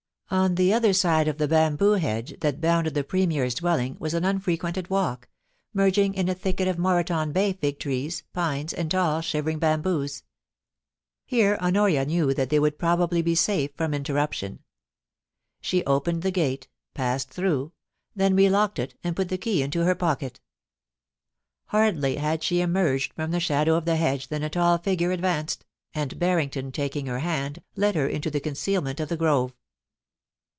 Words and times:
On 0.33 0.55
the 0.55 0.71
other 0.71 0.93
side 0.93 1.27
of 1.27 1.39
the 1.39 1.47
bamboo 1.49 1.95
hedge 1.95 2.39
that 2.39 2.61
bounded 2.61 2.93
the 2.93 3.03
Premier's 3.03 3.53
dwelling 3.55 3.97
was 3.99 4.13
an 4.13 4.23
unfrequented 4.23 4.89
walk, 4.89 5.27
merging 5.73 6.13
in 6.13 6.29
a 6.29 6.33
thicket 6.33 6.69
of 6.69 6.79
Moreton 6.79 7.33
Bay 7.33 7.51
fig 7.51 7.77
trees, 7.79 8.23
pines, 8.31 8.71
and 8.71 8.89
tall, 8.89 9.19
shivering 9.19 9.59
bamboos. 9.59 10.23
Here 11.25 11.57
Honoria 11.59 12.05
knew 12.05 12.33
that 12.33 12.49
they 12.49 12.59
would 12.59 12.79
probably 12.79 13.21
be 13.21 13.35
safe 13.35 13.71
from 13.75 13.93
interruption. 13.93 14.59
She 15.59 15.83
opened 15.83 16.21
the 16.21 16.31
gate— 16.31 16.69
passed 16.93 17.29
through; 17.29 17.73
then 18.15 18.33
relocked 18.33 18.79
it, 18.79 18.95
and 19.03 19.17
put 19.17 19.27
the 19.27 19.37
key 19.37 19.61
into 19.61 19.83
her 19.83 19.95
pocket. 19.95 20.39
Hardly 21.65 22.15
had 22.15 22.41
she 22.41 22.61
emerged 22.61 23.11
from 23.15 23.31
the 23.31 23.41
shadow 23.41 23.75
of 23.75 23.83
the 23.83 23.97
hedge 23.97 24.29
than 24.29 24.43
a 24.43 24.49
tall 24.49 24.77
figure 24.77 25.11
advanced, 25.11 25.65
and 25.93 26.17
Barrington, 26.17 26.71
taking 26.71 27.07
her 27.07 27.19
hand, 27.19 27.61
led 27.75 27.95
her 27.95 28.07
into 28.07 28.31
the 28.31 28.39
conceal 28.39 28.79
ment 28.81 29.01
of 29.01 29.09
the 29.09 29.17
grove. 29.17 29.53